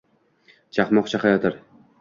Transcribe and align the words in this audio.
Chaqmoq 0.79 1.11
chaqayotir 1.15 1.63